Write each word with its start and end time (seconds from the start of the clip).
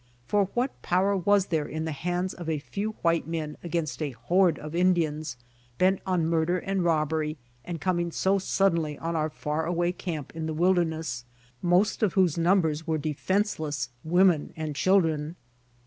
For 0.27 0.45
what 0.55 0.81
power 0.81 1.15
was 1.15 1.45
there 1.45 1.67
in 1.67 1.85
the 1.85 1.91
hands 1.91 2.33
of 2.33 2.49
a 2.49 2.57
few^ 2.59 2.95
white 3.03 3.27
men 3.27 3.55
against 3.63 4.01
a 4.01 4.09
horde 4.09 4.57
of 4.57 4.73
Indians, 4.73 5.37
bent 5.77 5.99
on 6.07 6.25
murder 6.25 6.57
and 6.57 6.83
robbery, 6.83 7.37
and 7.63 7.79
coming 7.79 8.09
so 8.11 8.39
suddenly 8.39 8.97
on 8.97 9.15
our 9.15 9.29
far 9.29 9.67
away 9.67 9.91
camp 9.91 10.35
in 10.35 10.47
the 10.47 10.55
wnl 10.55 10.73
derness, 10.75 11.23
most 11.61 12.01
of 12.01 12.13
whose 12.13 12.35
numbers 12.35 12.87
were 12.87 12.97
defenseless 12.97 13.89
Tvomen 14.03 14.53
and 14.57 14.75
children? 14.75 15.35